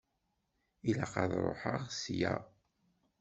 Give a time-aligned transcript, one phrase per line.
[0.89, 2.33] Ilaq ad truḥeḍ ssya.